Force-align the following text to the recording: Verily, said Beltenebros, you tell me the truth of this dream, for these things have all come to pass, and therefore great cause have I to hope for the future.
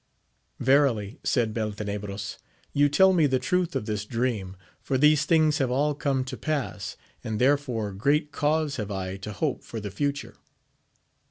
Verily, 0.59 1.19
said 1.23 1.53
Beltenebros, 1.53 2.39
you 2.73 2.89
tell 2.89 3.13
me 3.13 3.27
the 3.27 3.37
truth 3.37 3.75
of 3.75 3.85
this 3.85 4.03
dream, 4.03 4.57
for 4.81 4.97
these 4.97 5.25
things 5.25 5.59
have 5.59 5.69
all 5.69 5.93
come 5.93 6.23
to 6.25 6.35
pass, 6.35 6.97
and 7.23 7.37
therefore 7.39 7.93
great 7.93 8.31
cause 8.31 8.77
have 8.77 8.89
I 8.89 9.17
to 9.17 9.31
hope 9.31 9.63
for 9.63 9.79
the 9.79 9.91
future. 9.91 10.37